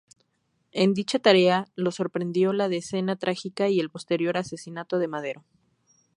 En 0.71 0.95
dicha 0.95 1.19
tarea 1.19 1.67
lo 1.75 1.91
sorprendió 1.91 2.53
la 2.53 2.69
Decena 2.69 3.17
Trágica 3.17 3.69
y 3.69 3.79
el 3.79 3.91
posterior 3.91 4.35
asesinato 4.35 4.97
de 4.97 5.07
Madero. 5.07 5.45